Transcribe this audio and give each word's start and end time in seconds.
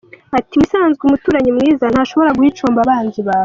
Ati 0.37 0.53
“Mu 0.55 0.61
bisanzwe, 0.63 1.01
umuturanyi 1.03 1.51
mwiza 1.57 1.85
ntashobora 1.93 2.35
guha 2.35 2.49
icumbi 2.51 2.79
abanzi 2.83 3.21
bawe. 3.27 3.39